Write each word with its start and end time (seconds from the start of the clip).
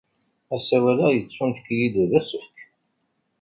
Asawal-a 0.55 1.07
yettunefk-iyi-d 1.11 1.95
d 2.11 2.13
asefk. 2.19 2.55